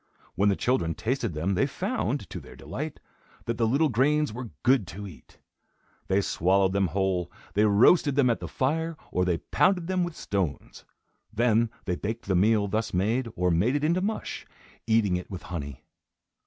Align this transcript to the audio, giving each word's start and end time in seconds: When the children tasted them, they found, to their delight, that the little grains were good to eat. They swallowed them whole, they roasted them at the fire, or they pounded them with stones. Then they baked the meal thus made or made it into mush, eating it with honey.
When 0.33 0.49
the 0.49 0.55
children 0.55 0.95
tasted 0.95 1.35
them, 1.35 1.53
they 1.53 1.67
found, 1.67 2.27
to 2.31 2.39
their 2.39 2.55
delight, 2.55 2.99
that 3.45 3.59
the 3.59 3.67
little 3.67 3.89
grains 3.89 4.33
were 4.33 4.49
good 4.63 4.87
to 4.87 5.05
eat. 5.05 5.37
They 6.07 6.21
swallowed 6.21 6.73
them 6.73 6.87
whole, 6.87 7.31
they 7.53 7.65
roasted 7.65 8.15
them 8.15 8.27
at 8.27 8.39
the 8.39 8.47
fire, 8.47 8.97
or 9.11 9.25
they 9.25 9.37
pounded 9.37 9.85
them 9.85 10.03
with 10.03 10.15
stones. 10.17 10.85
Then 11.31 11.69
they 11.85 11.95
baked 11.97 12.25
the 12.25 12.35
meal 12.35 12.67
thus 12.67 12.95
made 12.95 13.27
or 13.35 13.51
made 13.51 13.75
it 13.75 13.83
into 13.83 14.01
mush, 14.01 14.47
eating 14.87 15.17
it 15.17 15.29
with 15.29 15.43
honey. 15.53 15.83